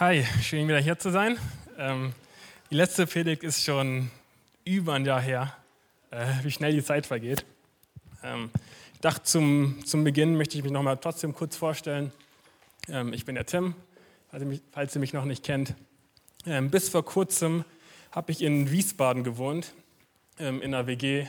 [0.00, 1.38] Hi, schön wieder hier zu sein.
[1.78, 2.14] Ähm,
[2.68, 4.10] die letzte Predigt ist schon
[4.64, 5.56] über ein Jahr her,
[6.10, 7.44] äh, wie schnell die Zeit vergeht.
[8.24, 8.50] Ähm,
[8.94, 12.10] ich dachte, zum, zum Beginn möchte ich mich noch mal trotzdem kurz vorstellen.
[12.88, 13.76] Ähm, ich bin der Tim,
[14.32, 15.74] falls ihr mich, falls ihr mich noch nicht kennt.
[16.44, 17.64] Ähm, bis vor kurzem
[18.10, 19.74] habe ich in Wiesbaden gewohnt,
[20.40, 21.28] ähm, in einer WG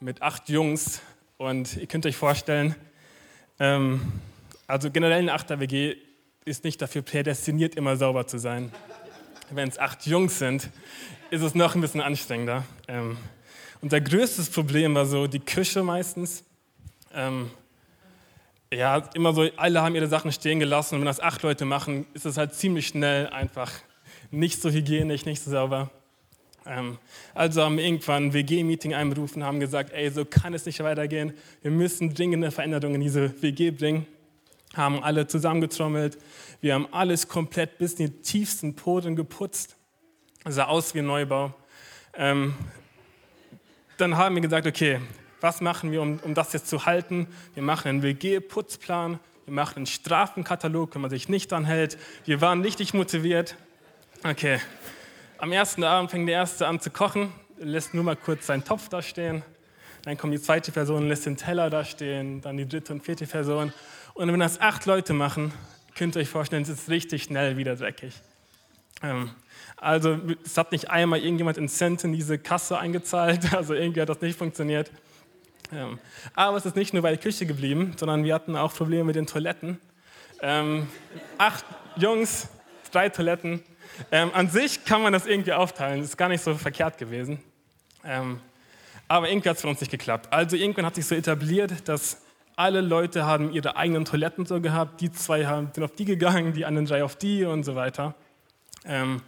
[0.00, 1.00] mit acht Jungs.
[1.38, 2.74] Und ihr könnt euch vorstellen,
[3.58, 4.12] ähm,
[4.66, 5.96] also generell eine Achter WG
[6.44, 8.70] ist nicht dafür prädestiniert, immer sauber zu sein.
[9.50, 10.68] Wenn es acht Jungs sind,
[11.30, 12.64] ist es noch ein bisschen anstrengender.
[12.86, 13.16] Ähm,
[13.80, 16.44] unser größtes Problem war so die Küche meistens.
[17.14, 17.50] Ähm,
[18.70, 22.06] ja, immer so, alle haben ihre Sachen stehen gelassen und wenn das acht Leute machen,
[22.12, 23.72] ist es halt ziemlich schnell einfach
[24.30, 25.90] nicht so hygienisch, nicht so sauber.
[26.66, 26.98] Ähm,
[27.34, 31.32] also haben wir irgendwann ein WG-Meeting einberufen, haben gesagt, ey, so kann es nicht weitergehen.
[31.62, 34.06] Wir müssen dringende Veränderungen in diese WG bringen
[34.76, 36.18] haben alle zusammengetrommelt.
[36.60, 39.76] Wir haben alles komplett bis in die tiefsten Poren geputzt.
[40.46, 41.54] Sah aus wie ein Neubau.
[42.14, 42.54] Ähm,
[43.96, 45.00] dann haben wir gesagt, okay,
[45.40, 47.26] was machen wir, um, um das jetzt zu halten?
[47.54, 51.98] Wir machen einen WG-Putzplan, wir machen einen Strafenkatalog, wenn man sich nicht dran hält.
[52.24, 53.56] Wir waren richtig motiviert.
[54.22, 54.58] Okay,
[55.38, 58.88] am ersten Abend fängt der Erste an zu kochen, lässt nur mal kurz seinen Topf
[58.88, 59.42] da stehen.
[60.04, 63.26] Dann kommt die zweite Person, lässt den Teller da stehen, dann die dritte und vierte
[63.26, 63.72] Person.
[64.14, 65.52] Und wenn das acht Leute machen,
[65.96, 68.14] könnt ihr euch vorstellen, es ist richtig schnell wieder dreckig.
[69.02, 69.30] Ähm,
[69.76, 74.08] also es hat nicht einmal irgendjemand in Cent in diese Kasse eingezahlt, also irgendwie hat
[74.08, 74.92] das nicht funktioniert.
[75.72, 75.98] Ähm,
[76.32, 79.16] aber es ist nicht nur bei der Küche geblieben, sondern wir hatten auch Probleme mit
[79.16, 79.80] den Toiletten.
[80.40, 80.86] Ähm,
[81.36, 81.64] acht
[81.96, 82.48] Jungs,
[82.92, 83.64] drei Toiletten.
[84.12, 87.42] Ähm, an sich kann man das irgendwie aufteilen, das ist gar nicht so verkehrt gewesen.
[88.04, 88.40] Ähm,
[89.08, 90.32] aber irgendwie hat es für uns nicht geklappt.
[90.32, 92.23] Also irgendwann hat sich so etabliert, dass
[92.56, 95.00] alle Leute haben ihre eigenen Toiletten so gehabt.
[95.00, 98.14] Die zwei sind auf die gegangen, die anderen drei auf die und so weiter.
[98.84, 99.22] Ähm,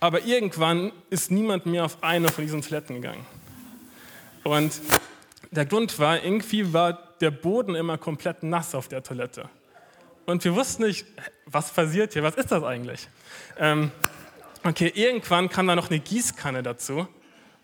[0.00, 3.26] aber irgendwann ist niemand mehr auf eine von diesen Toiletten gegangen.
[4.44, 4.80] Und
[5.50, 9.48] der Grund war, irgendwie war der Boden immer komplett nass auf der Toilette.
[10.26, 11.06] Und wir wussten nicht,
[11.46, 13.08] was passiert hier, was ist das eigentlich?
[13.58, 13.90] Ähm,
[14.64, 17.08] okay, irgendwann kam da noch eine Gießkanne dazu.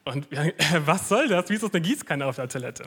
[0.05, 0.55] Und wir,
[0.87, 1.47] was soll das?
[1.49, 2.85] Wieso ist eine Gießkanne auf der Toilette?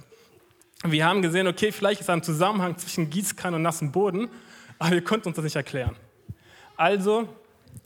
[0.83, 4.29] Wir haben gesehen, okay, vielleicht ist da ein Zusammenhang zwischen Gießkanne und nassem Boden,
[4.77, 5.95] aber wir konnten uns das nicht erklären.
[6.75, 7.27] Also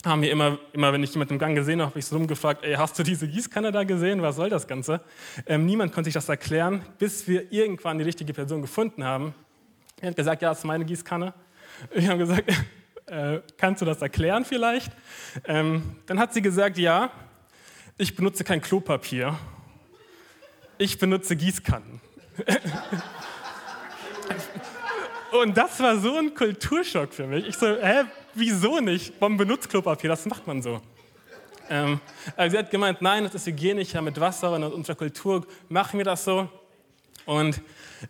[0.04, 2.64] haben wir immer, immer wenn ich jemanden im Gang gesehen habe, habe ich so rumgefragt,
[2.64, 4.22] ey, hast du diese Gießkanne da gesehen?
[4.22, 5.00] Was soll das Ganze?
[5.46, 9.34] Ähm, niemand konnte sich das erklären, bis wir irgendwann die richtige Person gefunden haben.
[10.00, 11.34] Er hat gesagt, ja, das ist meine Gießkanne.
[11.94, 12.50] Wir haben gesagt,
[13.06, 14.90] äh, kannst du das erklären vielleicht?
[15.44, 17.10] Ähm, dann hat sie gesagt, ja,
[17.98, 19.38] ich benutze kein Klopapier.
[20.78, 22.00] Ich benutze Gießkannen.
[25.32, 27.46] Und das war so ein Kulturschock für mich.
[27.46, 29.14] Ich so, hä, wieso nicht?
[29.20, 30.10] Warum benutzt Klopapier?
[30.10, 30.80] Das macht man so.
[31.68, 32.00] Ähm,
[32.36, 35.98] also sie hat gemeint, nein, das ist hygienischer mit Wasser und in unserer Kultur machen
[35.98, 36.48] wir das so.
[37.26, 37.60] Und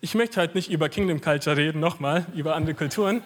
[0.01, 3.23] ich möchte halt nicht über Kingdom Culture reden, nochmal, über andere Kulturen.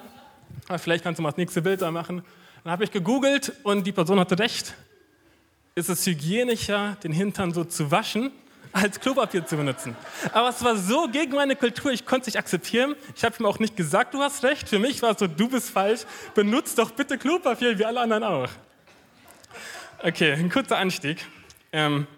[0.67, 2.25] Aber vielleicht kannst du mal das nächste Bild da machen.
[2.65, 4.75] Dann habe ich gegoogelt und die Person hatte recht.
[5.77, 8.33] Ist es hygienischer, den Hintern so zu waschen,
[8.75, 9.97] als Klopapier zu benutzen.
[10.33, 12.97] Aber es war so gegen meine Kultur, ich konnte es nicht akzeptieren.
[13.15, 14.69] Ich habe ihm auch nicht gesagt, du hast recht.
[14.69, 16.01] Für mich war es so, du bist falsch.
[16.35, 18.49] Benutzt doch bitte Klopapier, wie alle anderen auch.
[20.03, 21.25] Okay, ein kurzer Anstieg.
[21.73, 22.09] Ähm,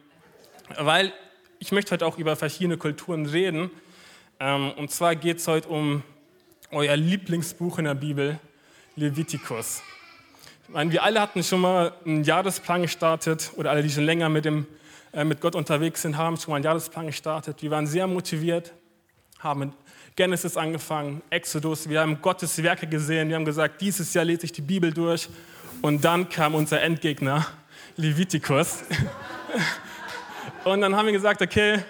[0.79, 1.13] weil
[1.59, 3.71] ich möchte heute auch über verschiedene Kulturen reden.
[4.41, 6.03] Ähm, und zwar geht es heute um
[6.71, 8.39] euer Lieblingsbuch in der Bibel,
[8.97, 9.83] Levitikus.
[10.65, 14.31] Ich meine, wir alle hatten schon mal einen Jahresplan gestartet oder alle, die schon länger
[14.31, 14.67] mit dem
[15.25, 17.63] mit Gott unterwegs sind, haben schon mal einen Jahresplan gestartet.
[17.63, 18.73] Wir waren sehr motiviert,
[19.39, 19.73] haben mit
[20.17, 24.53] Genesis angefangen, Exodus, wir haben Gottes Werke gesehen, wir haben gesagt, dieses Jahr lese ich
[24.53, 25.29] die Bibel durch.
[25.83, 27.47] Und dann kam unser Endgegner,
[27.97, 28.85] Levitikus.
[30.65, 31.81] Und dann haben wir gesagt, okay,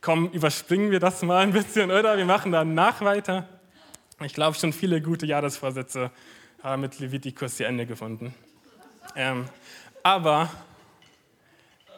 [0.00, 2.16] komm, überspringen wir das mal ein bisschen, oder?
[2.16, 3.46] Wir machen danach weiter.
[4.24, 6.10] Ich glaube, schon viele gute Jahresvorsätze
[6.62, 8.34] haben mit Levitikus ihr Ende gefunden.
[9.14, 9.44] Ähm,
[10.02, 10.50] aber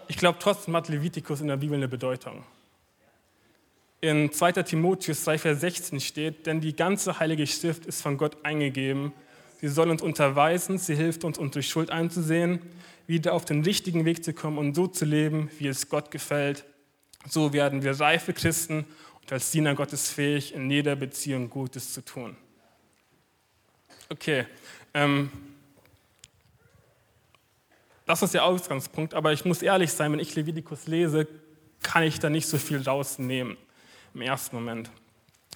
[0.09, 2.45] ich glaube, trotzdem hat Levitikus in der Bibel eine Bedeutung.
[4.01, 4.53] In 2.
[4.63, 9.13] Timotheus 3, Vers 16 steht, denn die ganze Heilige Schrift ist von Gott eingegeben.
[9.61, 12.61] Sie soll uns unterweisen, sie hilft uns, unsere Schuld einzusehen,
[13.07, 16.65] wieder auf den richtigen Weg zu kommen und so zu leben, wie es Gott gefällt.
[17.29, 18.85] So werden wir reife Christen
[19.21, 22.37] und als Diener Gottes fähig, in jeder Beziehung Gutes zu tun.
[24.11, 24.47] Okay,
[24.95, 25.31] ähm,
[28.09, 31.29] das ist der Ausgangspunkt, aber ich muss ehrlich sein, wenn ich Levitikus lese,
[31.83, 33.59] kann ich da nicht so viel rausnehmen
[34.15, 34.91] im ersten Moment.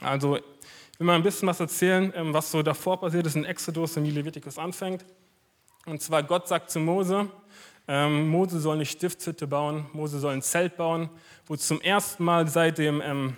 [0.02, 3.46] Also Ich will mal ein bisschen was erzählen, ähm, was so davor passiert ist in
[3.46, 5.02] Exodus und wie Levitikus anfängt.
[5.86, 7.30] Und zwar Gott sagt zu Mose,
[7.88, 11.08] ähm, Mose soll eine Stiftshütte bauen, Mose soll ein Zelt bauen,
[11.46, 13.36] wo zum ersten Mal seit dem, ähm,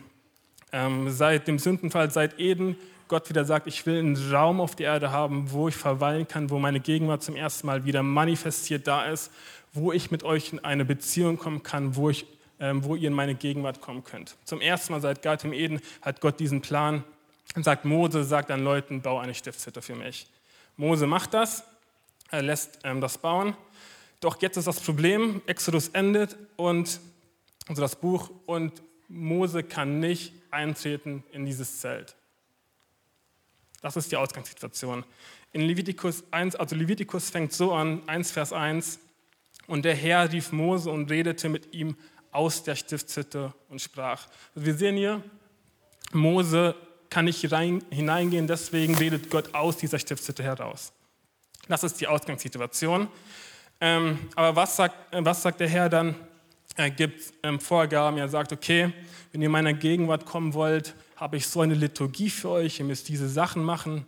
[0.72, 2.76] ähm, seit dem Sündenfall, seit Eden,
[3.08, 6.50] Gott wieder sagt, ich will einen Raum auf der Erde haben, wo ich verweilen kann,
[6.50, 9.30] wo meine Gegenwart zum ersten Mal wieder manifestiert da ist,
[9.72, 12.26] wo ich mit euch in eine Beziehung kommen kann, wo, ich,
[12.60, 14.36] ähm, wo ihr in meine Gegenwart kommen könnt.
[14.44, 17.04] Zum ersten Mal seit im Eden hat Gott diesen Plan
[17.54, 20.26] und sagt, Mose sagt an Leuten, bau eine Stiftshütte für mich.
[20.76, 21.64] Mose macht das,
[22.30, 23.56] er lässt ähm, das bauen.
[24.20, 27.00] Doch jetzt ist das Problem, Exodus endet und
[27.68, 32.14] also das Buch und Mose kann nicht eintreten in dieses Zelt.
[33.84, 35.04] Das ist die Ausgangssituation.
[35.52, 38.98] In Levitikus 1, also Levitikus fängt so an, 1 Vers 1,
[39.66, 41.94] und der Herr rief Mose und redete mit ihm
[42.30, 44.26] aus der Stiftshütte und sprach.
[44.54, 45.22] Wir sehen hier,
[46.12, 46.74] Mose
[47.10, 50.90] kann nicht hineingehen, deswegen redet Gott aus dieser Stiftshütte heraus.
[51.68, 53.06] Das ist die Ausgangssituation.
[53.82, 56.14] Ähm, aber was sagt, was sagt der Herr dann?
[56.74, 58.94] Er gibt ähm, Vorgaben, er sagt, okay,
[59.32, 62.84] wenn ihr in meiner Gegenwart kommen wollt, habe ich so eine Liturgie für euch, ihr
[62.84, 64.06] müsst diese Sachen machen.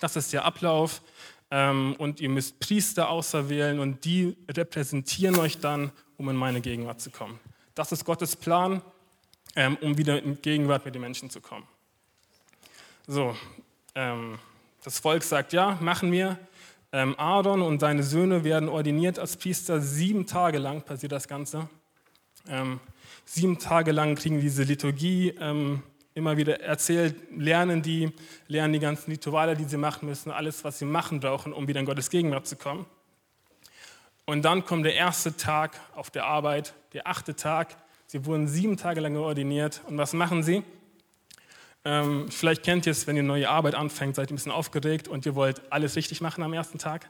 [0.00, 1.02] Das ist der Ablauf.
[1.50, 7.00] Ähm, und ihr müsst Priester auserwählen und die repräsentieren euch dann, um in meine Gegenwart
[7.00, 7.38] zu kommen.
[7.74, 8.82] Das ist Gottes Plan,
[9.54, 11.66] ähm, um wieder in Gegenwart mit den Menschen zu kommen.
[13.06, 13.36] So,
[13.94, 14.38] ähm,
[14.82, 16.38] das Volk sagt ja, machen wir.
[16.92, 19.80] Ähm, Aaron und seine Söhne werden ordiniert als Priester.
[19.80, 21.68] Sieben Tage lang passiert das Ganze.
[22.48, 22.80] Ähm,
[23.24, 25.82] sieben Tage lang kriegen diese Liturgie ähm,
[26.14, 28.12] immer wieder erzählt, lernen die,
[28.46, 31.80] lernen die ganzen Rituale, die sie machen müssen, alles, was sie machen brauchen, um wieder
[31.80, 32.86] in Gottes Gegenwart zu kommen.
[34.24, 37.76] Und dann kommt der erste Tag auf der Arbeit, der achte Tag.
[38.06, 39.82] Sie wurden sieben Tage lang ordiniert.
[39.86, 40.62] Und was machen sie?
[41.84, 45.08] Ähm, vielleicht kennt ihr es, wenn ihr neue Arbeit anfängt, seid ihr ein bisschen aufgeregt
[45.08, 47.08] und ihr wollt alles richtig machen am ersten Tag.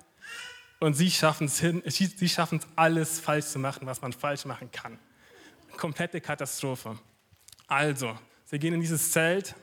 [0.81, 4.45] Und sie schaffen es hin, sie schaffen es alles falsch zu machen, was man falsch
[4.45, 4.99] machen kann.
[5.77, 6.99] Komplette Katastrophe.
[7.69, 8.19] Also,
[8.55, 9.57] Sie gehen in dieses Zelt,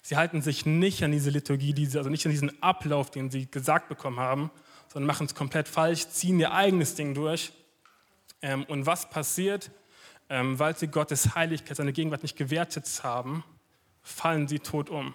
[0.00, 3.88] sie halten sich nicht an diese Liturgie, also nicht an diesen Ablauf, den sie gesagt
[3.88, 4.50] bekommen haben,
[4.92, 7.52] sondern machen es komplett falsch, ziehen ihr eigenes Ding durch.
[8.40, 9.70] Ähm, und was passiert?
[10.28, 13.44] Ähm, weil sie Gottes Heiligkeit, seine Gegenwart nicht gewertet haben,
[14.02, 15.14] fallen sie tot um.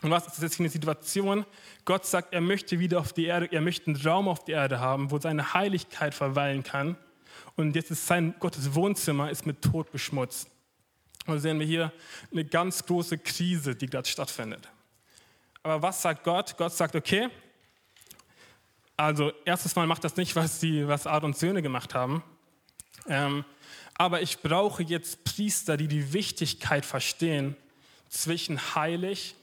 [0.00, 1.44] Und was ist jetzt für eine Situation?
[1.84, 4.80] Gott sagt, er möchte wieder auf die Erde, er möchte einen Raum auf der Erde
[4.80, 6.96] haben, wo seine Heiligkeit verweilen kann.
[7.56, 10.48] Und jetzt ist sein Gottes Wohnzimmer ist mit Tod beschmutzt.
[11.30, 11.92] Und sehen wir hier
[12.30, 14.68] eine ganz große Krise, die gerade stattfindet.
[15.62, 16.56] Aber was sagt Gott?
[16.56, 17.28] Gott sagt, okay,
[18.96, 22.22] also erstes Mal macht das nicht, was, die, was Art und Söhne gemacht haben.
[23.06, 23.44] Ähm,
[23.94, 27.56] aber ich brauche jetzt Priester, die die Wichtigkeit verstehen
[28.08, 29.36] zwischen heilig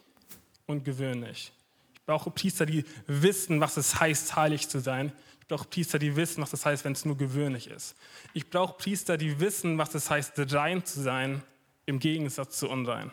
[0.65, 1.51] und gewöhnlich.
[1.93, 5.11] Ich brauche Priester, die wissen, was es heißt, heilig zu sein.
[5.41, 7.95] Ich brauche Priester, die wissen, was es heißt, wenn es nur gewöhnlich ist.
[8.33, 11.41] Ich brauche Priester, die wissen, was es heißt, rein zu sein
[11.87, 13.11] im Gegensatz zu unrein.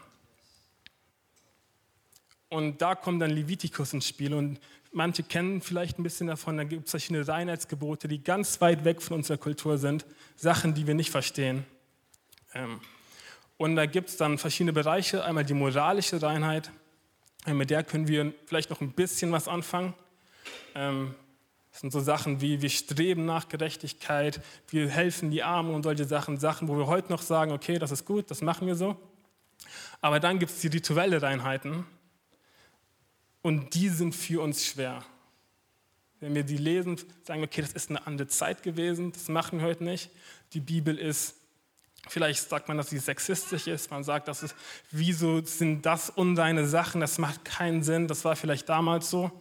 [2.50, 4.60] Und da kommt dann Levitikus ins Spiel und
[4.92, 9.00] manche kennen vielleicht ein bisschen davon, da gibt es verschiedene Reinheitsgebote, die ganz weit weg
[9.00, 10.04] von unserer Kultur sind,
[10.36, 11.64] Sachen, die wir nicht verstehen.
[12.52, 12.80] Ähm,
[13.56, 16.70] und da gibt es dann verschiedene Bereiche, einmal die moralische Reinheit,
[17.46, 19.94] mit der können wir vielleicht noch ein bisschen was anfangen.
[21.74, 26.04] Das sind so Sachen wie, wir streben nach Gerechtigkeit, wir helfen die Armen und solche
[26.04, 28.96] Sachen, Sachen, wo wir heute noch sagen, okay, das ist gut, das machen wir so.
[30.00, 31.84] Aber dann gibt es die rituelle Reinheiten
[33.42, 35.04] und die sind für uns schwer.
[36.20, 39.58] Wenn wir die lesen, sagen wir, okay, das ist eine andere Zeit gewesen, das machen
[39.58, 40.10] wir heute nicht.
[40.52, 41.34] Die Bibel ist,
[42.06, 44.54] vielleicht sagt man, dass sie sexistisch ist, man sagt, das ist,
[44.92, 49.32] wieso sind das undeine Sachen, das macht keinen Sinn, das war vielleicht damals so.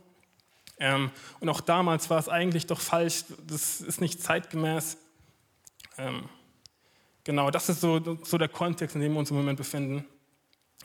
[0.80, 4.98] Ähm, und auch damals war es eigentlich doch falsch, das ist nicht zeitgemäß.
[5.98, 6.28] Ähm,
[7.24, 10.06] genau, das ist so, so der Kontext, in dem wir uns im Moment befinden.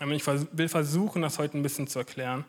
[0.00, 2.44] Ähm, ich will versuchen, das heute ein bisschen zu erklären.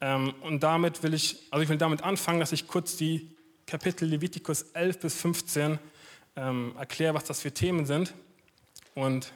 [0.00, 3.34] Ähm, und damit will ich, also ich will damit anfangen, dass ich kurz die
[3.66, 5.78] Kapitel Levitikus 11 bis 15
[6.36, 8.14] ähm, erkläre, was das für Themen sind.
[8.94, 9.32] Und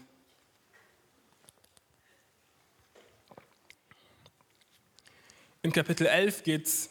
[5.62, 6.90] in Kapitel 11 geht es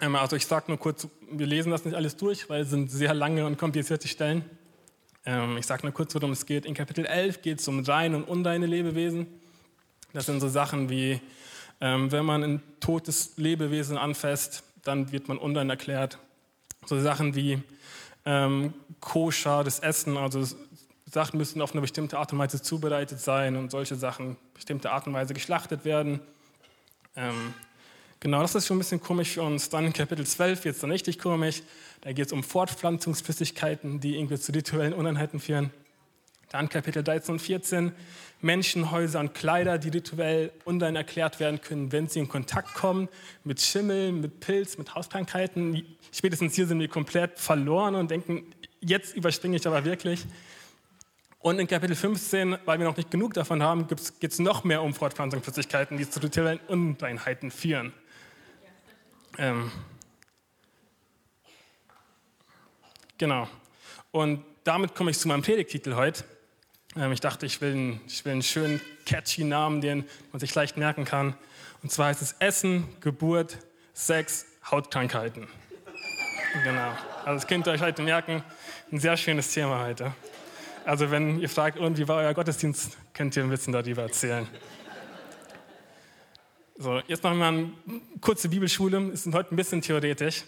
[0.00, 3.14] also ich sage nur kurz, wir lesen das nicht alles durch, weil es sind sehr
[3.14, 4.44] lange und komplizierte Stellen.
[5.24, 6.66] Ähm, ich sage nur kurz, worum es geht.
[6.66, 9.26] In Kapitel 11 geht es um reine und unreine Lebewesen.
[10.12, 11.20] Das sind so Sachen wie,
[11.80, 16.18] ähm, wenn man ein totes Lebewesen anfasst, dann wird man unrein erklärt.
[16.84, 17.62] So Sachen wie
[18.98, 20.44] koscher, das Essen, also
[21.04, 25.06] Sachen müssen auf eine bestimmte Art und Weise zubereitet sein und solche Sachen bestimmte Art
[25.06, 26.20] und Weise geschlachtet werden.
[27.14, 27.54] Ähm,
[28.20, 29.68] genau, das ist schon ein bisschen komisch für uns.
[29.68, 31.62] Dann Kapitel 12 wird es dann richtig komisch.
[32.00, 35.70] Da geht es um Fortpflanzungsflüssigkeiten, die irgendwie zu rituellen Uneinheiten führen.
[36.50, 37.92] Dann Kapitel 13 und 14,
[38.40, 43.08] Menschenhäuser und Kleider, die rituell unrein erklärt werden können, wenn sie in Kontakt kommen
[43.42, 45.84] mit Schimmel, mit Pilz, mit Hauskrankheiten.
[46.12, 48.44] Spätestens hier sind wir komplett verloren und denken,
[48.80, 50.24] jetzt überspringe ich aber wirklich.
[51.40, 54.82] Und in Kapitel 15, weil wir noch nicht genug davon haben, geht es noch mehr
[54.82, 57.92] um Fortpflanzungsflüssigkeiten, die zu rituellen Unreinheiten führen.
[59.38, 59.70] Ähm,
[63.18, 63.48] genau.
[64.10, 66.24] Und damit komme ich zu meinem Predigtitel heute.
[66.96, 70.54] Ähm, ich dachte, ich will, einen, ich will einen schönen, catchy Namen, den man sich
[70.54, 71.34] leicht merken kann.
[71.82, 73.58] Und zwar heißt es Essen, Geburt,
[73.92, 75.46] Sex, Hautkrankheiten.
[76.64, 76.90] Genau.
[77.24, 78.42] Also das könnt ihr euch heute merken.
[78.90, 80.12] Ein sehr schönes Thema heute.
[80.84, 84.48] Also wenn ihr fragt, wie war euer Gottesdienst, könnt ihr ein bisschen darüber erzählen.
[86.78, 87.72] So, jetzt machen wir eine
[88.20, 89.10] kurze Bibelschule.
[89.10, 90.44] Es ist heute ein bisschen theoretisch.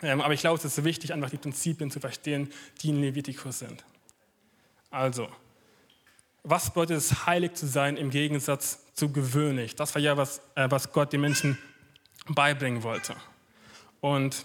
[0.00, 3.58] Ähm, aber ich glaube, es ist wichtig, einfach die Prinzipien zu verstehen, die in Levitikus
[3.58, 3.84] sind.
[4.90, 5.28] Also,
[6.44, 9.74] was bedeutet es, heilig zu sein im Gegensatz zu gewöhnlich?
[9.74, 11.58] Das war ja, was, äh, was Gott den Menschen
[12.28, 13.16] beibringen wollte.
[14.00, 14.44] Und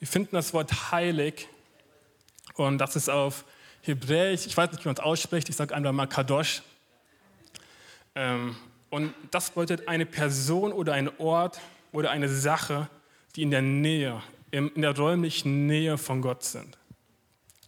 [0.00, 1.48] wir finden das Wort heilig,
[2.54, 3.44] und das ist auf
[3.82, 6.62] Hebräisch, ich weiß nicht, wie man es ausspricht, ich sage einfach mal Kadosh.
[8.16, 8.56] Ähm,
[8.94, 11.60] und das bedeutet eine Person oder ein Ort
[11.90, 12.88] oder eine Sache,
[13.34, 14.22] die in der Nähe,
[14.52, 16.78] in der räumlichen Nähe von Gott sind.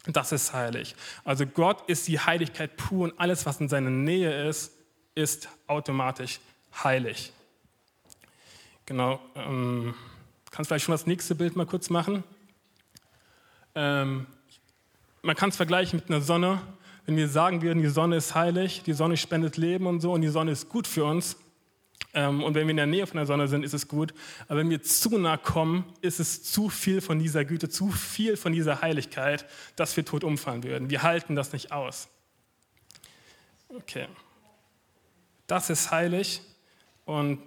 [0.06, 0.94] Das ist heilig.
[1.24, 4.70] Also Gott ist die Heiligkeit pur und alles, was in seiner Nähe ist,
[5.16, 6.38] ist automatisch
[6.84, 7.32] heilig.
[8.84, 9.18] Genau.
[9.34, 9.96] Ähm,
[10.52, 12.22] kannst vielleicht schon das nächste Bild mal kurz machen?
[13.74, 14.28] Ähm,
[15.22, 16.62] man kann es vergleichen mit einer Sonne.
[17.06, 20.22] Wenn wir sagen würden, die Sonne ist heilig, die Sonne spendet Leben und so und
[20.22, 21.36] die Sonne ist gut für uns,
[22.16, 24.14] ähm, und wenn wir in der Nähe von der Sonne sind, ist es gut.
[24.48, 28.36] Aber wenn wir zu nah kommen, ist es zu viel von dieser Güte, zu viel
[28.38, 29.44] von dieser Heiligkeit,
[29.76, 30.88] dass wir tot umfallen würden.
[30.88, 32.08] Wir halten das nicht aus.
[33.68, 34.08] Okay.
[35.46, 36.40] Das ist heilig.
[37.04, 37.40] Und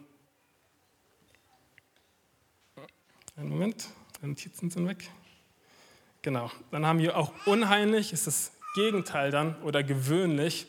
[3.35, 3.87] einen Moment,
[4.21, 5.09] die Notizen sind weg.
[6.21, 6.51] Genau.
[6.69, 10.67] Dann haben wir auch unheilig, ist das Gegenteil dann, oder gewöhnlich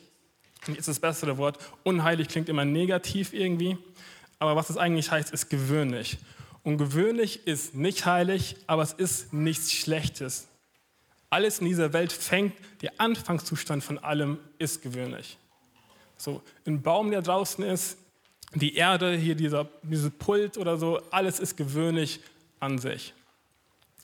[0.76, 1.58] ist das bessere Wort.
[1.84, 3.78] Unheilig klingt immer negativ irgendwie,
[4.38, 6.18] aber was es eigentlich heißt, ist gewöhnlich.
[6.62, 10.48] Und gewöhnlich ist nicht heilig, aber es ist nichts Schlechtes.
[11.30, 15.38] Alles in dieser Welt fängt, der Anfangszustand von allem ist gewöhnlich.
[16.16, 17.96] So, ein Baum, der draußen ist,
[18.54, 22.20] die Erde, hier dieser, dieses Pult oder so, alles ist gewöhnlich
[22.58, 23.14] an sich.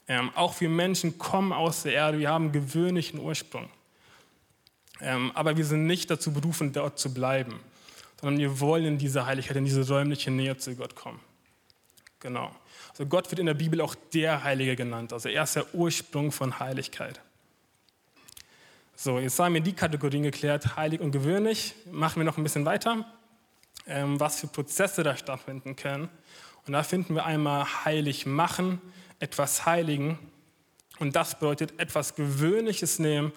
[0.07, 3.69] Ähm, auch wir Menschen kommen aus der Erde, wir haben gewöhnlichen Ursprung.
[5.01, 7.59] Ähm, aber wir sind nicht dazu berufen, dort zu bleiben,
[8.19, 11.19] sondern wir wollen in diese Heiligkeit, in diese räumliche Nähe zu Gott kommen.
[12.19, 12.51] Genau.
[12.89, 15.13] Also Gott wird in der Bibel auch der Heilige genannt.
[15.13, 17.21] Also er ist der Ursprung von Heiligkeit.
[18.95, 21.75] So, jetzt haben wir die Kategorien geklärt, heilig und gewöhnlich.
[21.91, 23.05] Machen wir noch ein bisschen weiter,
[23.85, 26.09] ähm, was für Prozesse da stattfinden können.
[26.65, 28.81] Und da finden wir einmal heilig machen,
[29.19, 30.17] etwas heiligen.
[30.97, 33.31] Und das bedeutet etwas Gewöhnliches nehmen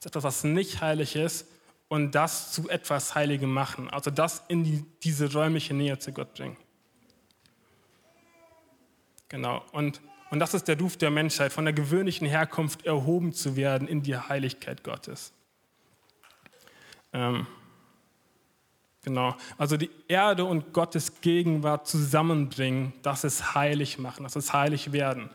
[0.00, 1.46] zu etwas, was nicht heilig ist
[1.88, 3.90] und das zu etwas Heiligem machen.
[3.90, 6.56] Also das in die, diese räumliche Nähe zu Gott bringen.
[9.28, 9.64] Genau.
[9.72, 13.86] Und, und das ist der Ruf der Menschheit, von der gewöhnlichen Herkunft erhoben zu werden
[13.86, 15.32] in die Heiligkeit Gottes.
[17.12, 17.46] Ähm,
[19.04, 19.36] genau.
[19.58, 25.30] Also die Erde und Gottes Gegenwart zusammenbringen, das ist heilig machen, das ist heilig werden.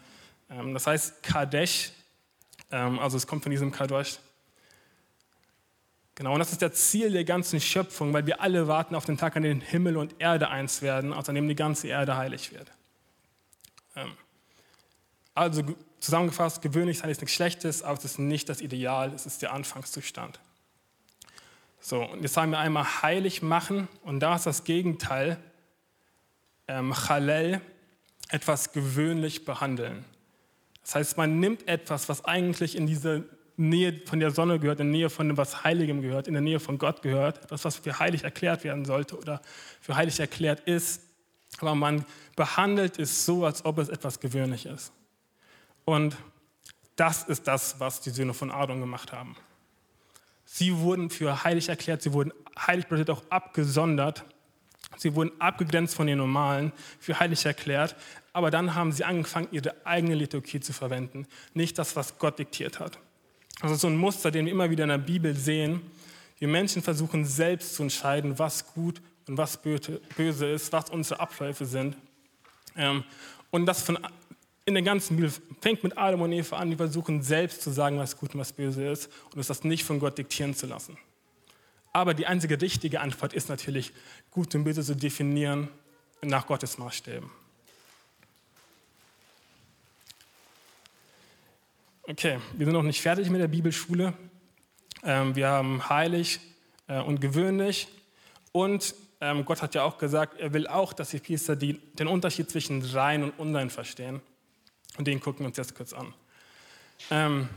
[0.50, 1.91] Ähm, das heißt Kadesh,
[2.72, 4.19] ähm, also es kommt von diesem Kadosh,
[6.15, 9.17] Genau, und das ist das Ziel der ganzen Schöpfung, weil wir alle warten auf den
[9.17, 12.53] Tag, an dem Himmel und Erde eins werden, also an dem die ganze Erde heilig
[12.53, 12.72] wird.
[13.98, 14.13] Ähm,
[15.34, 15.62] also
[16.00, 19.51] zusammengefasst, gewöhnlich sein ist nichts Schlechtes, aber es ist nicht das Ideal, es ist der
[19.51, 20.39] Anfangszustand.
[21.81, 25.38] So, und jetzt sagen wir einmal heilig machen und da ist das Gegenteil,
[26.67, 27.60] ähm, Chalel,
[28.29, 30.05] etwas gewöhnlich behandeln.
[30.81, 33.25] Das heißt, man nimmt etwas, was eigentlich in diese
[33.57, 36.59] Nähe von der Sonne gehört, in der Nähe von etwas Heiligem gehört, in der Nähe
[36.59, 39.41] von Gott gehört, etwas, was für heilig erklärt werden sollte oder
[39.81, 41.01] für heilig erklärt ist.
[41.59, 44.91] Aber man behandelt es so, als ob es etwas gewöhnlich ist.
[45.85, 46.17] Und
[46.95, 49.35] das ist das, was die Söhne von Adam gemacht haben.
[50.45, 54.24] Sie wurden für heilig erklärt, sie wurden heilig bedeutet auch abgesondert.
[54.97, 57.95] Sie wurden abgegrenzt von den Normalen, für heilig erklärt.
[58.33, 62.79] Aber dann haben sie angefangen, ihre eigene Liturgie zu verwenden, nicht das, was Gott diktiert
[62.79, 63.00] hat.
[63.65, 65.81] Also so ein Muster, den wir immer wieder in der Bibel sehen.
[66.38, 71.65] Wir Menschen versuchen selbst zu entscheiden, was gut und was böse ist, was unsere Abläufe
[71.65, 71.98] sind.
[72.75, 73.03] Ähm,
[73.50, 73.98] und das von,
[74.65, 77.98] in der ganzen Bibel fängt mit Adam und Eva an, die versuchen selbst zu sagen,
[77.98, 80.95] was gut und was böse ist und uns das nicht von Gott diktieren zu lassen.
[81.91, 83.93] Aber die einzige richtige Antwort ist natürlich,
[84.29, 85.69] gut und böse zu definieren
[86.22, 87.31] nach Gottes Maßstäben.
[92.07, 94.13] Okay, wir sind noch nicht fertig mit der Bibelschule.
[95.01, 96.39] Ähm, wir haben heilig
[96.88, 97.88] äh, und gewöhnlich.
[98.51, 102.47] Und ähm, Gott hat ja auch gesagt, er will auch, dass die Priester den Unterschied
[102.47, 104.21] zwischen rein und unrein verstehen.
[105.00, 106.13] Und den gucken wir uns jetzt kurz an.
[107.09, 107.50] Ähm,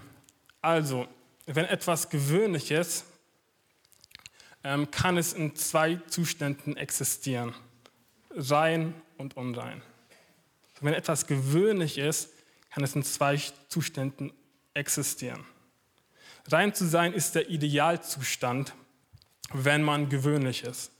[0.63, 1.07] also,
[1.45, 3.05] wenn etwas gewöhnlich ist,
[4.63, 7.55] kann es in zwei Zuständen existieren.
[8.31, 9.83] Rein und unrein.
[10.81, 12.31] Wenn etwas gewöhnlich ist,
[12.71, 14.33] kann es in zwei Zuständen
[14.79, 15.45] existieren.
[16.51, 18.73] Rein zu sein ist der Idealzustand,
[19.53, 20.91] wenn man gewöhnlich ist.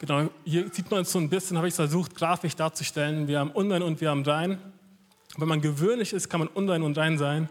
[0.00, 3.28] Genau, hier sieht man es so ein bisschen, habe ich versucht, grafisch darzustellen.
[3.28, 4.58] Wir haben unrein und wir haben rein.
[5.36, 7.48] Wenn man gewöhnlich ist, kann man unrein und rein sein.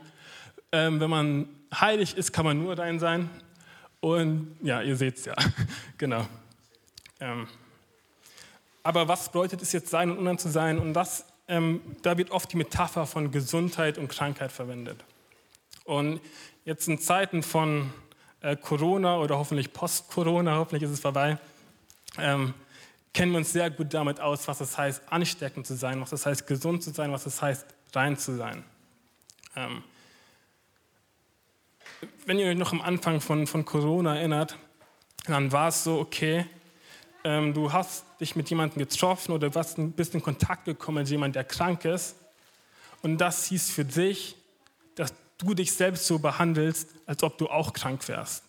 [0.73, 3.29] Ähm, wenn man heilig ist, kann man nur rein sein.
[4.01, 5.35] Und ja, ihr seht es ja,
[5.97, 6.27] genau.
[7.21, 7.47] Ähm,
[8.83, 10.77] aber was bedeutet es jetzt sein und unrein zu sein?
[10.77, 15.03] Und das ähm, da wird oft die Metapher von Gesundheit und Krankheit verwendet.
[15.83, 16.21] Und
[16.63, 17.91] jetzt in Zeiten von
[18.39, 21.37] äh, Corona oder hoffentlich Post-Corona, hoffentlich ist es vorbei,
[22.17, 22.53] ähm,
[23.13, 26.25] kennen wir uns sehr gut damit aus, was es heißt, ansteckend zu sein, was es
[26.25, 28.63] heißt, gesund zu sein, was es heißt, rein zu sein.
[29.57, 29.83] Ähm,
[32.25, 34.57] wenn ihr euch noch am Anfang von, von Corona erinnert,
[35.25, 36.45] dann war es so, okay,
[37.23, 41.43] ähm, du hast dich mit jemandem getroffen oder bist in Kontakt gekommen mit jemandem, der
[41.43, 42.15] krank ist.
[43.01, 44.35] Und das hieß für dich,
[44.95, 48.43] dass du dich selbst so behandelst, als ob du auch krank wärst.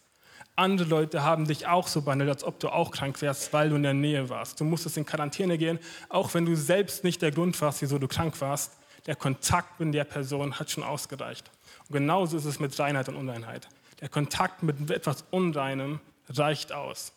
[0.54, 3.76] Andere Leute haben dich auch so behandelt, als ob du auch krank wärst, weil du
[3.76, 4.60] in der Nähe warst.
[4.60, 5.78] Du musstest in Quarantäne gehen,
[6.10, 8.72] auch wenn du selbst nicht der Grund warst, wieso du krank warst.
[9.06, 11.50] Der Kontakt mit der Person hat schon ausgereicht.
[11.88, 13.68] Und genauso ist es mit Reinheit und Unreinheit.
[14.00, 17.12] Der Kontakt mit etwas Unreinem reicht aus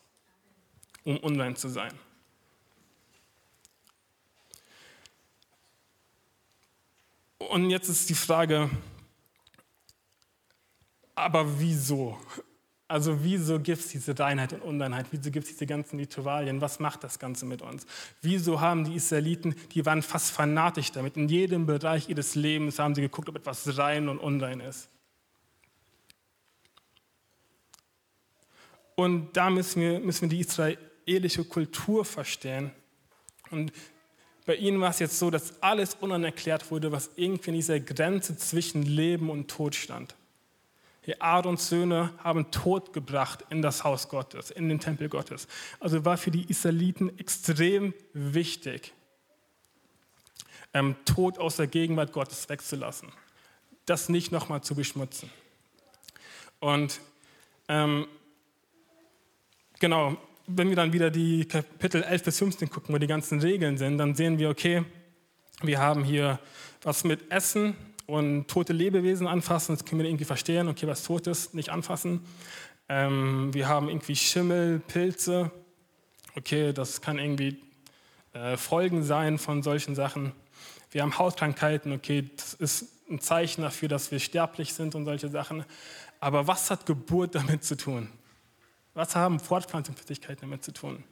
[1.06, 1.94] um online zu sein.
[7.38, 8.70] Und jetzt ist die Frage,
[11.14, 12.20] aber wieso?
[12.88, 15.08] Also wieso gibt es diese Reinheit und Unreinheit?
[15.12, 16.62] Wieso gibt es diese ganzen Ritualien?
[16.62, 17.86] Was macht das Ganze mit uns?
[18.22, 21.18] Wieso haben die Israeliten, die waren fast fanatisch damit.
[21.18, 24.90] In jedem Bereich ihres Lebens haben sie geguckt, ob etwas rein und unrein ist.
[28.96, 32.72] Und da müssen wir, müssen wir die Israel, eheliche Kultur verstehen.
[33.52, 33.72] Und
[34.46, 38.38] bei ihnen war es jetzt so, dass alles unerklärt wurde, was irgendwie in dieser Grenze
[38.38, 40.16] zwischen Leben und Tod stand.
[41.06, 45.48] Die Aarons Söhne haben Tod gebracht in das Haus Gottes, in den Tempel Gottes.
[45.80, 48.94] Also war für die Israeliten extrem wichtig,
[50.74, 53.10] ähm, Tod aus der Gegenwart Gottes wegzulassen,
[53.86, 55.30] das nicht nochmal zu beschmutzen.
[56.60, 57.00] Und
[57.68, 58.08] ähm,
[59.80, 63.78] genau, wenn wir dann wieder die Kapitel 11 bis 15 gucken, wo die ganzen Regeln
[63.78, 64.84] sind, dann sehen wir, okay,
[65.62, 66.40] wir haben hier
[66.84, 69.76] was mit Essen und tote Lebewesen anfassen.
[69.76, 72.22] Das können wir irgendwie verstehen, okay, was tot ist, nicht anfassen.
[72.88, 75.52] Ähm, wir haben irgendwie Schimmel, Pilze.
[76.36, 77.58] Okay, das kann irgendwie
[78.34, 80.34] äh, Folgen sein von solchen Sachen.
[80.92, 85.30] Wir haben Hautkrankheiten, okay, das ist ein Zeichen dafür, dass wir sterblich sind und solche
[85.30, 85.66] Sachen.
[86.20, 88.10] Aber was hat Geburt damit zu tun?
[88.96, 91.04] Was haben Fortpflanzungsfähigkeiten damit zu tun?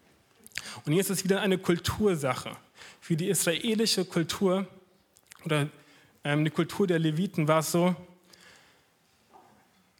[0.86, 2.56] Und hier ist es wieder eine Kultursache.
[3.00, 4.66] Für die israelische Kultur
[5.46, 5.68] oder
[6.24, 7.96] ähm, die Kultur der Leviten war es so,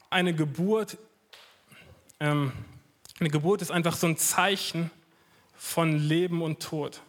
[0.10, 0.98] eine Geburt,
[2.20, 2.54] ähm,
[3.20, 4.90] eine Geburt ist einfach so ein Zeichen
[5.56, 7.02] von Leben und Tod.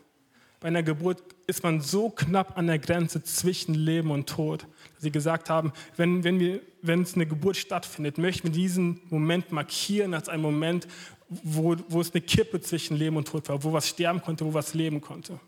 [0.64, 4.62] Bei einer Geburt ist man so knapp an der Grenze zwischen Leben und Tod,
[4.94, 9.02] dass sie gesagt haben, wenn, wenn, wir, wenn es eine Geburt stattfindet, möchten wir diesen
[9.10, 10.88] Moment markieren als einen Moment,
[11.28, 14.54] wo, wo es eine Kippe zwischen Leben und Tod war, wo was sterben konnte, wo
[14.54, 15.34] was leben konnte.
[15.34, 15.40] Und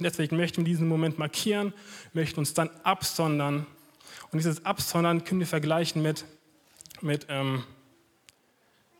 [0.00, 1.72] deswegen möchten wir diesen Moment markieren,
[2.12, 3.66] möchten uns dann absondern.
[4.32, 6.24] Und dieses Absondern können wir vergleichen mit,
[7.02, 7.62] mit, ähm,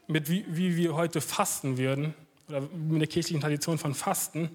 [0.07, 2.15] mit wie, wie wir heute fasten würden,
[2.47, 4.51] oder mit der kirchlichen Tradition von Fasten.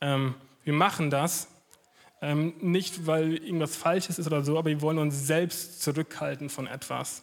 [0.00, 1.48] Ähm, wir machen das
[2.20, 6.66] ähm, nicht, weil irgendwas Falsches ist oder so, aber wir wollen uns selbst zurückhalten von
[6.66, 7.22] etwas.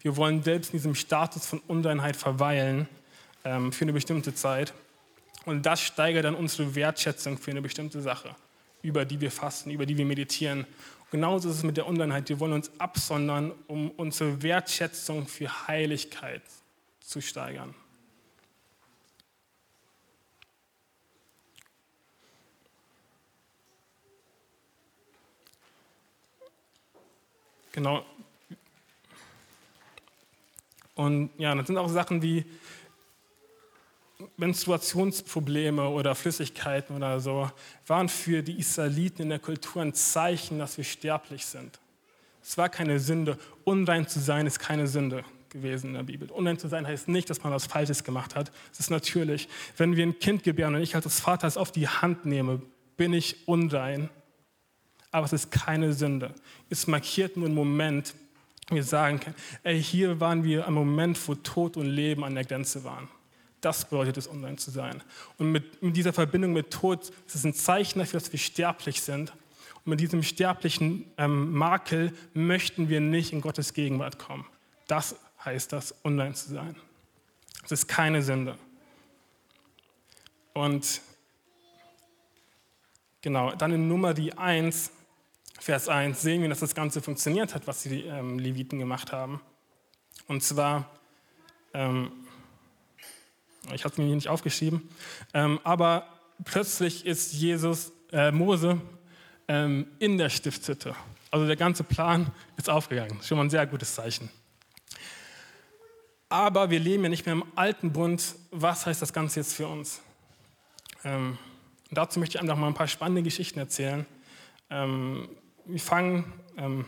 [0.00, 2.88] Wir wollen selbst in diesem Status von Unreinheit verweilen
[3.44, 4.74] ähm, für eine bestimmte Zeit.
[5.44, 8.34] Und das steigert dann unsere Wertschätzung für eine bestimmte Sache,
[8.82, 10.66] über die wir fasten, über die wir meditieren
[11.14, 12.28] Genauso ist es mit der Unreinheit.
[12.28, 16.42] Wir wollen uns absondern, um unsere Wertschätzung für Heiligkeit
[16.98, 17.72] zu steigern.
[27.74, 28.06] Genau.
[30.94, 32.44] Und ja, das sind auch Sachen wie
[34.36, 37.50] Menstruationsprobleme oder Flüssigkeiten oder so,
[37.88, 41.80] waren für die Israeliten in der Kultur ein Zeichen, dass wir sterblich sind.
[42.40, 43.38] Es war keine Sünde.
[43.64, 46.30] Unrein zu sein ist keine Sünde gewesen in der Bibel.
[46.30, 48.52] Unrein zu sein heißt nicht, dass man was Falsches gemacht hat.
[48.72, 51.88] Es ist natürlich, wenn wir ein Kind gebären und ich als Vater es auf die
[51.88, 52.62] Hand nehme,
[52.96, 54.10] bin ich unrein.
[55.14, 56.34] Aber es ist keine Sünde.
[56.70, 58.16] Es markiert nur einen Moment,
[58.68, 62.44] wir sagen können, ey, hier waren wir am Moment, wo Tod und Leben an der
[62.44, 63.08] Grenze waren.
[63.60, 65.04] Das bedeutet es, online zu sein.
[65.38, 69.02] Und mit, mit, dieser Verbindung mit Tod ist es ein Zeichen dafür, dass wir sterblich
[69.02, 69.30] sind.
[69.84, 74.44] Und mit diesem sterblichen ähm, Makel möchten wir nicht in Gottes Gegenwart kommen.
[74.88, 76.74] Das heißt das, online zu sein.
[77.62, 78.58] Es ist keine Sünde.
[80.54, 81.00] Und
[83.22, 84.90] genau, dann in Nummer die 1,
[85.60, 89.40] Vers 1, sehen wir, dass das Ganze funktioniert hat, was die ähm, Leviten gemacht haben.
[90.26, 90.90] Und zwar
[91.72, 92.12] ähm,
[93.72, 94.88] ich habe es mir hier nicht aufgeschrieben.
[95.32, 96.06] Ähm, aber
[96.44, 98.80] plötzlich ist Jesus, äh, Mose
[99.48, 100.94] ähm, in der Stiftshütte.
[101.30, 103.20] Also der ganze Plan ist aufgegangen.
[103.22, 104.28] Schon mal ein sehr gutes Zeichen.
[106.28, 108.34] Aber wir leben ja nicht mehr im alten Bund.
[108.50, 110.00] Was heißt das Ganze jetzt für uns?
[111.04, 111.38] Ähm,
[111.90, 114.06] dazu möchte ich einfach mal ein paar spannende Geschichten erzählen.
[114.70, 115.28] Ähm,
[115.66, 116.84] wir fangen ähm,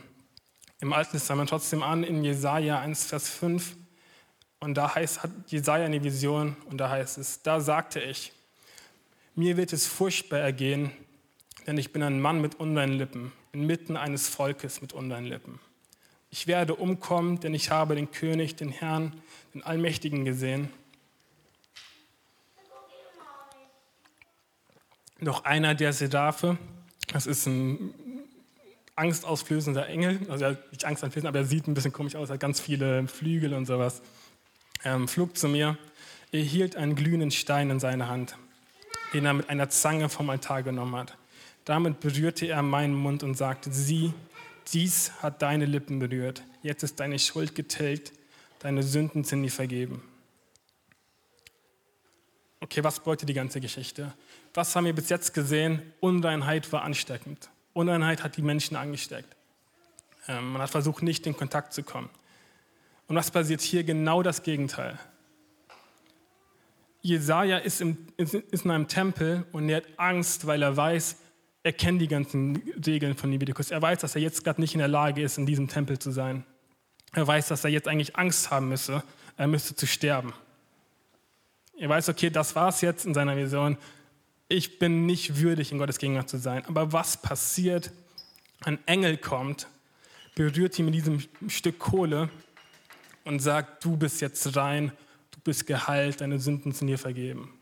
[0.79, 3.75] im Alten Testament trotzdem an in Jesaja 1, Vers 5.
[4.59, 8.33] Und da heißt, hat Jesaja eine Vision und da heißt es, da sagte ich,
[9.35, 10.91] mir wird es furchtbar ergehen,
[11.67, 15.59] denn ich bin ein Mann mit unreinen Lippen, inmitten eines Volkes mit unreinen Lippen.
[16.29, 19.13] Ich werde umkommen, denn ich habe den König, den Herrn,
[19.53, 20.69] den Allmächtigen gesehen.
[25.19, 26.57] Noch einer der Seraphe,
[27.07, 27.93] das ist ein
[28.97, 32.33] angstausflößender Engel, also er hat nicht angsteinflößend, aber er sieht ein bisschen komisch aus, er
[32.33, 34.01] hat ganz viele Flügel und sowas
[34.83, 35.77] ähm, flog zu mir.
[36.31, 38.35] Er hielt einen glühenden Stein in seiner Hand,
[39.13, 41.17] den er mit einer Zange vom Altar genommen hat.
[41.63, 44.13] Damit berührte er meinen Mund und sagte, sieh,
[44.73, 46.43] dies hat deine Lippen berührt.
[46.63, 48.13] Jetzt ist deine Schuld getilgt,
[48.59, 50.01] deine Sünden sind nie vergeben.
[52.59, 54.13] Okay, was bedeutet die ganze Geschichte?
[54.53, 55.93] Was haben wir bis jetzt gesehen?
[55.99, 57.49] Unreinheit war ansteckend.
[57.77, 59.35] Unreinheit hat die Menschen angesteckt.
[60.27, 62.09] Ähm, man hat versucht, nicht in Kontakt zu kommen.
[63.07, 63.83] Und was passiert hier?
[63.83, 64.99] Genau das Gegenteil.
[67.01, 71.15] Jesaja ist, im, ist in einem Tempel und er hat Angst, weil er weiß,
[71.63, 73.71] er kennt die ganzen Regeln von Leviticus.
[73.71, 76.11] Er weiß, dass er jetzt gerade nicht in der Lage ist, in diesem Tempel zu
[76.11, 76.43] sein.
[77.13, 79.03] Er weiß, dass er jetzt eigentlich Angst haben müsse,
[79.37, 80.33] er müsste zu sterben.
[81.77, 83.77] Er weiß, okay, das war es jetzt in seiner Vision.
[84.49, 86.65] Ich bin nicht würdig, in Gottes Gegenwart zu sein.
[86.65, 87.91] Aber was passiert?
[88.61, 89.67] Ein Engel kommt,
[90.35, 92.29] berührt ihn mit diesem Stück Kohle
[93.25, 94.91] und sagt, du bist jetzt rein,
[95.31, 97.53] du bist geheilt, deine Sünden sind dir vergeben.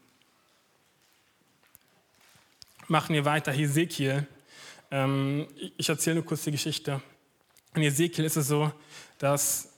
[2.88, 4.28] Machen wir weiter, Hesekiel.
[4.92, 7.02] Ähm, ich erzähle nur kurz die Geschichte.
[7.74, 8.72] In Hesekiel ist es so,
[9.18, 9.74] dass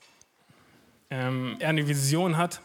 [1.09, 2.61] ähm, er eine Vision hat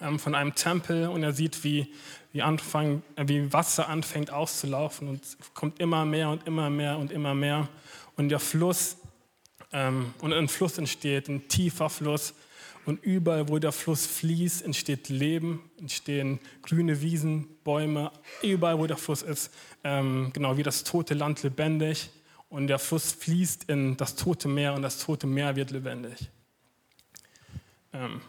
[0.00, 1.92] ähm, von einem Tempel und er sieht, wie,
[2.32, 5.20] wie, Anfang, äh, wie Wasser anfängt auszulaufen und
[5.54, 7.68] kommt immer mehr und immer mehr und immer mehr.
[8.16, 8.96] Und der Fluss
[9.72, 12.34] ähm, und ein Fluss entsteht, ein tiefer Fluss.
[12.86, 18.10] Und überall, wo der Fluss fließt, entsteht Leben, entstehen grüne Wiesen, Bäume.
[18.42, 19.52] Überall, wo der Fluss ist,
[19.84, 22.10] ähm, genau wie das tote Land lebendig.
[22.48, 26.30] Und der Fluss fließt in das tote Meer und das tote Meer wird lebendig.
[27.92, 28.20] Ähm,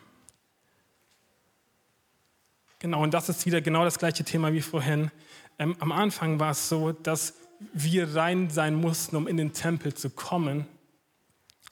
[2.81, 5.11] genau, und das ist wieder genau das gleiche Thema wie vorhin.
[5.57, 7.35] Ähm, am Anfang war es so, dass
[7.71, 10.65] wir rein sein mussten, um in den Tempel zu kommen.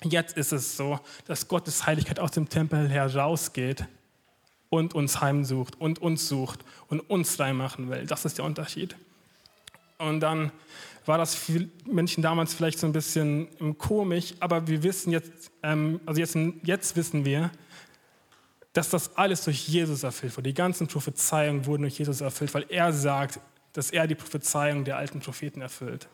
[0.03, 3.85] Jetzt ist es so, dass Gottes Heiligkeit aus dem Tempel herausgeht
[4.69, 8.05] und uns heimsucht und uns sucht und uns reinmachen will.
[8.05, 8.95] Das ist der Unterschied.
[9.97, 10.51] Und dann
[11.05, 15.99] war das für Menschen damals vielleicht so ein bisschen komisch, aber wir wissen jetzt, ähm,
[16.05, 17.49] also jetzt, jetzt wissen wir,
[18.73, 20.49] dass das alles durch Jesus erfüllt wurde.
[20.49, 23.39] Die ganzen Prophezeiungen wurden durch Jesus erfüllt, weil er sagt,
[23.73, 26.07] dass er die Prophezeiung der alten Propheten erfüllt.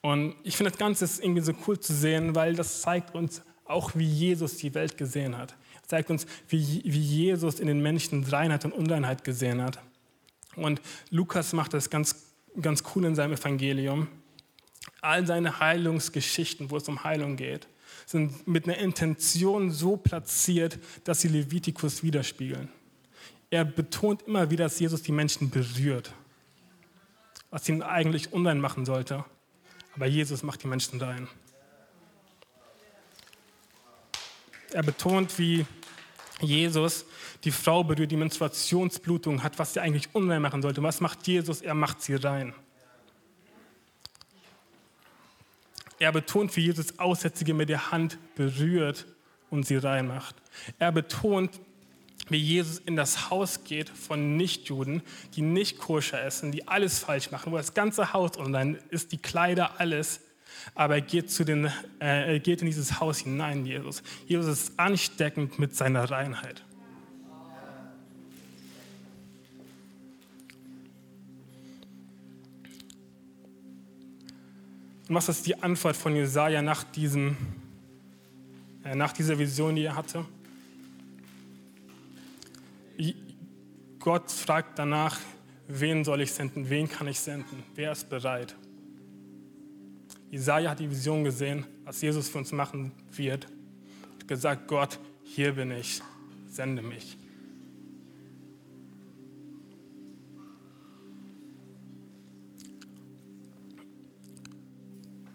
[0.00, 3.42] Und ich finde das Ganze ist irgendwie so cool zu sehen, weil das zeigt uns
[3.64, 5.54] auch, wie Jesus die Welt gesehen hat.
[5.80, 9.78] Es zeigt uns, wie, wie Jesus in den Menschen Reinheit und Unreinheit gesehen hat.
[10.56, 10.80] Und
[11.10, 14.08] Lukas macht das ganz, ganz cool in seinem Evangelium.
[15.00, 17.68] All seine Heilungsgeschichten, wo es um Heilung geht,
[18.12, 22.68] sind mit einer Intention so platziert, dass sie Levitikus widerspiegeln.
[23.50, 26.12] Er betont immer wieder, dass Jesus die Menschen berührt,
[27.50, 29.24] was ihn eigentlich unrein machen sollte.
[29.94, 31.28] Aber Jesus macht die Menschen rein.
[34.70, 35.66] Er betont, wie
[36.40, 37.04] Jesus
[37.44, 40.82] die Frau berührt, die Menstruationsblutung hat, was sie eigentlich unrein machen sollte.
[40.82, 41.60] Was macht Jesus?
[41.60, 42.54] Er macht sie rein.
[46.02, 49.06] Er betont, wie Jesus Aussätzige mit der Hand berührt
[49.50, 50.34] und sie reinmacht.
[50.80, 51.60] Er betont,
[52.28, 55.02] wie Jesus in das Haus geht von Nichtjuden,
[55.36, 59.18] die nicht koscher essen, die alles falsch machen, wo das ganze Haus online ist, die
[59.18, 60.22] Kleider, alles.
[60.74, 61.66] Aber er geht, zu den,
[62.00, 64.02] äh, er geht in dieses Haus hinein, Jesus.
[64.26, 66.64] Jesus ist ansteckend mit seiner Reinheit.
[75.08, 77.36] Und was ist die Antwort von Jesaja nach, diesem,
[78.84, 80.24] äh, nach dieser Vision, die er hatte?
[84.02, 85.20] Gott fragt danach,
[85.68, 88.56] wen soll ich senden, wen kann ich senden, wer ist bereit?
[90.28, 93.46] Jesaja hat die Vision gesehen, was Jesus für uns machen wird.
[94.14, 96.02] Hat gesagt, Gott, hier bin ich,
[96.48, 97.16] sende mich.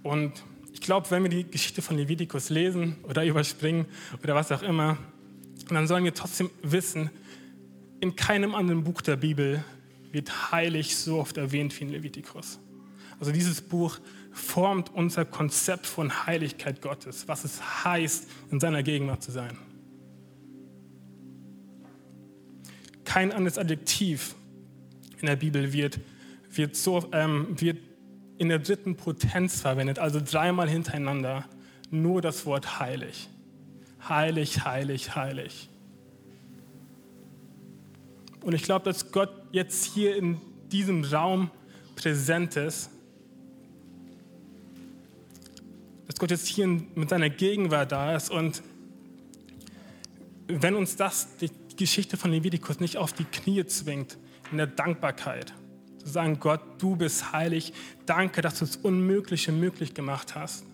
[0.08, 0.32] Und
[0.72, 3.86] ich glaube, wenn wir die Geschichte von Levitikus lesen oder überspringen
[4.24, 4.98] oder was auch immer,
[5.68, 7.10] dann sollen wir trotzdem wissen,
[8.00, 9.64] in keinem anderen Buch der Bibel
[10.12, 12.60] wird heilig so oft erwähnt wie in Levitikus.
[13.20, 14.00] Also dieses Buch
[14.32, 19.58] formt unser Konzept von Heiligkeit Gottes, was es heißt, in seiner Gegenwart zu sein.
[23.04, 24.36] Kein anderes Adjektiv
[25.20, 26.00] in der Bibel wird,
[26.52, 27.80] wird, so, ähm, wird
[28.38, 31.46] in der dritten Potenz verwendet, also dreimal hintereinander,
[31.90, 33.30] nur das Wort heilig.
[34.08, 35.70] Heilig, heilig, heilig.
[38.42, 40.40] Und ich glaube, dass Gott jetzt hier in
[40.72, 41.52] diesem Raum
[41.96, 42.90] präsent ist.
[46.08, 48.30] Dass Gott jetzt hier mit seiner Gegenwart da ist.
[48.30, 48.62] Und
[50.48, 54.18] wenn uns das, die Geschichte von Levitikus, nicht auf die Knie zwingt,
[54.52, 55.54] in der Dankbarkeit,
[56.08, 57.74] zu sagen, Gott, du bist heilig.
[58.06, 60.66] Danke, dass du das Unmögliche möglich gemacht hast.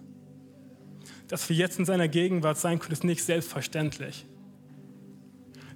[1.28, 4.26] Dass wir jetzt in seiner Gegenwart sein können, ist nicht selbstverständlich.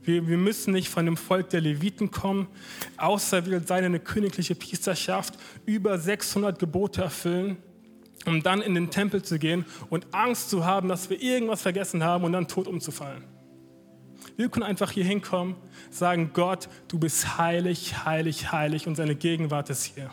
[0.04, 2.48] Wir, wir müssen nicht von dem Volk der Leviten kommen,
[2.96, 7.58] auserwählt sein, eine königliche Priesterschaft, über 600 Gebote erfüllen,
[8.26, 12.04] um dann in den Tempel zu gehen und Angst zu haben, dass wir irgendwas vergessen
[12.04, 13.37] haben und dann tot umzufallen.
[14.38, 15.56] Wir können einfach hier hinkommen,
[15.89, 20.12] sagen, Gott, du bist heilig, heilig, heilig und seine Gegenwart ist hier.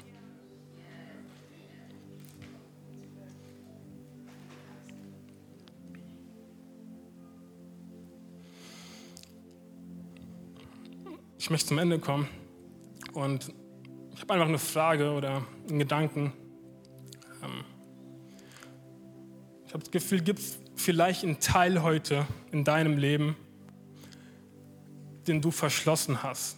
[11.38, 12.26] Ich möchte zum Ende kommen
[13.12, 13.52] und
[14.14, 16.32] ich habe einfach eine Frage oder einen Gedanken.
[17.42, 17.64] Ähm,
[19.66, 23.36] ich habe das Gefühl, gibt es vielleicht einen Teil heute in deinem Leben,
[25.26, 26.56] den du verschlossen hast,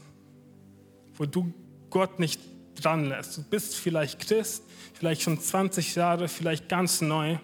[1.15, 1.53] wo du
[1.91, 2.41] Gott nicht
[2.75, 3.39] dran lässt.
[3.39, 4.63] Du bist vielleicht Christ,
[4.95, 7.39] vielleicht schon 20 Jahre, vielleicht ganz neu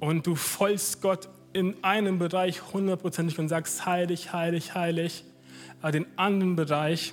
[0.00, 5.24] und du folgst Gott in einem Bereich hundertprozentig und sagst heilig, heilig, heilig,
[5.80, 7.12] aber den anderen Bereich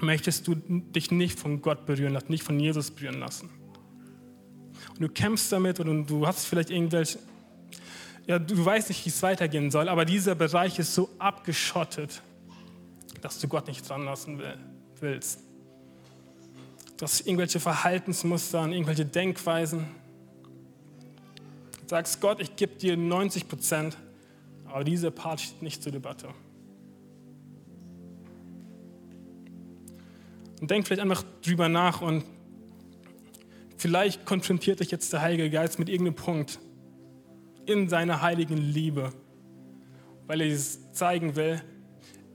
[0.00, 3.50] möchtest du dich nicht von Gott berühren lassen, nicht von Jesus berühren lassen.
[4.90, 7.18] Und du kämpfst damit und du hast vielleicht irgendwelche
[8.26, 12.22] ja, du weißt nicht, wie es weitergehen soll, aber dieser Bereich ist so abgeschottet,
[13.20, 14.40] dass du Gott nicht dran lassen
[15.00, 15.40] willst.
[16.96, 19.86] Du hast irgendwelche Verhaltensmuster und irgendwelche Denkweisen.
[21.80, 23.96] Du sagst, Gott, ich gebe dir 90 Prozent,
[24.66, 26.28] aber dieser Part steht nicht zur Debatte.
[30.60, 32.24] Und denk vielleicht einfach drüber nach und
[33.76, 36.60] vielleicht konfrontiert dich jetzt der Heilige Geist mit irgendeinem Punkt,
[37.66, 39.12] in seiner heiligen Liebe,
[40.26, 41.62] weil er es zeigen will,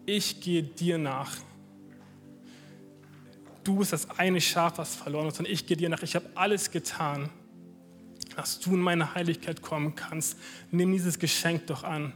[0.06, 1.36] ich gehe dir nach.
[3.63, 6.02] Du bist das eine Schaf, was verloren ist, und ich gehe dir nach.
[6.02, 7.30] Ich habe alles getan,
[8.36, 10.38] dass du in meine Heiligkeit kommen kannst.
[10.72, 12.13] Nimm dieses Geschenk doch an.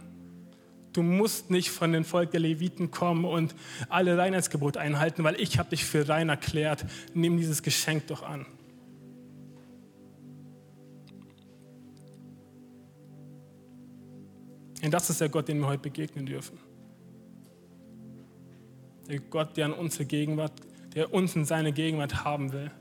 [0.94, 3.56] Du musst nicht von den Volk der Leviten kommen und
[3.90, 6.86] alle Reinheitsgebote einhalten, weil ich habe dich für rein erklärt.
[7.14, 8.46] Nimm dieses Geschenk doch an.
[14.82, 16.58] Denn das ist der Gott, dem wir heute begegnen dürfen.
[19.08, 20.54] Der Gott, der an unsere Gegenwart,
[20.96, 22.72] der uns in seine Gegenwart haben will.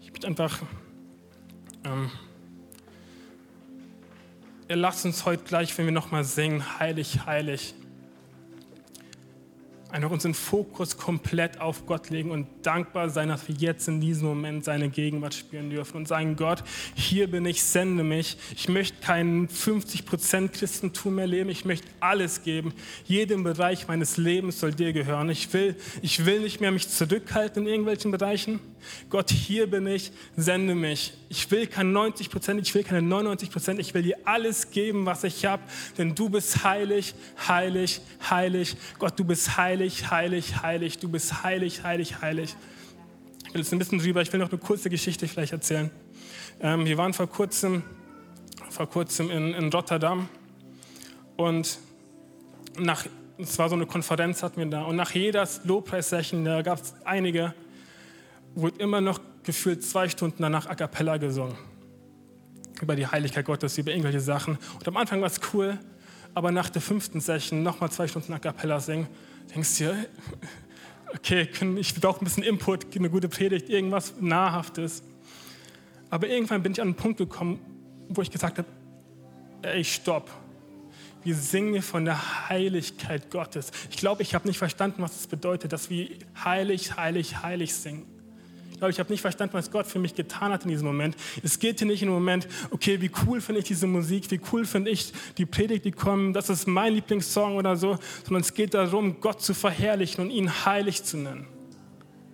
[0.00, 0.60] Ich bitte einfach.
[1.84, 2.10] Ähm,
[4.76, 7.74] lasst uns heute gleich, wenn wir nochmal singen, heilig, heilig,
[9.90, 14.28] einfach unseren Fokus komplett auf Gott legen und dankbar sein, dass wir jetzt in diesem
[14.28, 16.62] Moment seine Gegenwart spüren dürfen und sagen, Gott,
[16.94, 18.36] hier bin ich, sende mich.
[18.54, 22.72] Ich möchte kein 50% Christentum mehr leben, ich möchte alles geben.
[23.04, 25.28] Jedem Bereich meines Lebens soll dir gehören.
[25.30, 28.60] Ich will, ich will nicht mehr mich zurückhalten in irgendwelchen Bereichen.
[29.08, 31.12] Gott, hier bin ich, sende mich.
[31.28, 32.28] Ich will kein 90
[32.60, 35.62] ich will keine 99% ich will dir alles geben, was ich habe,
[35.98, 37.14] denn du bist heilig,
[37.48, 38.76] heilig, heilig.
[38.98, 40.98] Gott, du bist heilig, heilig, heilig.
[40.98, 42.56] Du bist heilig, heilig, heilig.
[43.46, 45.90] Ich will jetzt ein bisschen drüber, ich will noch eine kurze Geschichte vielleicht erzählen.
[46.60, 47.82] Ähm, wir waren vor kurzem,
[48.68, 50.28] vor kurzem in, in Rotterdam
[51.36, 51.78] und
[52.78, 53.06] nach,
[53.38, 56.94] es war so eine Konferenz hatten wir da und nach jeder Lobpreis-Session, da gab es
[57.04, 57.54] einige,
[58.54, 61.56] wurde immer noch gefühlt zwei Stunden danach a cappella gesungen.
[62.80, 64.58] Über die Heiligkeit Gottes, über irgendwelche Sachen.
[64.74, 65.78] Und am Anfang war es cool,
[66.34, 69.06] aber nach der fünften Session nochmal zwei Stunden a cappella singen,
[69.54, 70.06] denkst du dir,
[71.14, 75.02] okay, ich brauche ein bisschen Input, eine gute Predigt, irgendwas Nahrhaftes.
[76.08, 77.60] Aber irgendwann bin ich an einen Punkt gekommen,
[78.08, 78.68] wo ich gesagt habe,
[79.62, 80.30] ey, stopp.
[81.22, 83.72] Wir singen von der Heiligkeit Gottes.
[83.90, 86.08] Ich glaube, ich habe nicht verstanden, was es das bedeutet, dass wir
[86.42, 88.06] heilig, heilig, heilig singen
[88.80, 91.16] glaube, ich habe nicht verstanden, was Gott für mich getan hat in diesem Moment.
[91.42, 94.64] Es geht hier nicht dem Moment, okay, wie cool finde ich diese Musik, wie cool
[94.64, 98.74] finde ich die Predigt, die kommen, das ist mein Lieblingssong oder so, sondern es geht
[98.74, 101.46] darum, Gott zu verherrlichen und ihn heilig zu nennen.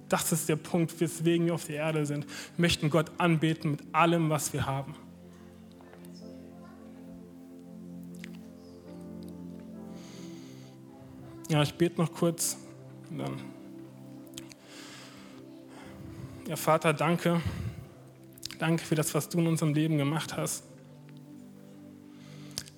[0.09, 2.25] Das ist der Punkt, weswegen wir auf der Erde sind.
[2.25, 4.95] Wir möchten Gott anbeten mit allem, was wir haben.
[11.49, 12.57] Ja, ich bete noch kurz
[13.11, 13.56] und dann
[16.49, 17.41] ja, Vater, danke.
[18.59, 20.63] Danke für das, was du in unserem Leben gemacht hast.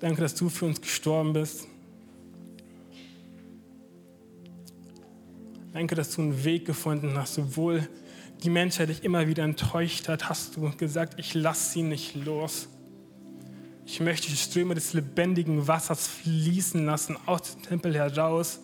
[0.01, 1.67] Danke, dass du für uns gestorben bist.
[5.73, 7.89] Danke, dass du einen Weg gefunden hast, obwohl
[8.43, 12.69] die Menschheit dich immer wieder enttäuscht hat, hast du gesagt, ich lasse sie nicht los.
[13.85, 18.61] Ich möchte die Ströme des lebendigen Wassers fließen lassen, aus dem Tempel heraus,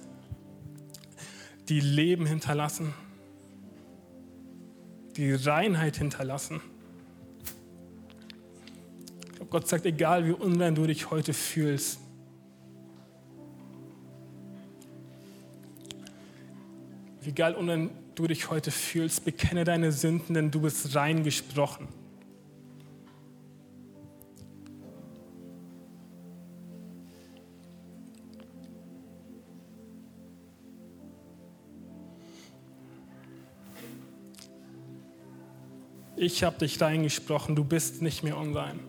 [1.69, 2.95] die Leben hinterlassen
[5.17, 6.61] die Reinheit hinterlassen.
[9.37, 12.01] Glaube, Gott sagt, egal wie unrein du dich heute fühlst,
[17.25, 21.89] egal unrein du dich heute fühlst, bekenne deine Sünden, denn du bist rein gesprochen.
[36.25, 38.81] Ich habe dich reingesprochen, du bist nicht mehr unrein.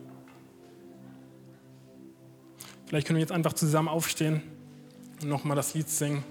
[2.86, 4.42] Vielleicht können wir jetzt einfach zusammen aufstehen
[5.20, 6.24] und nochmal das Lied singen.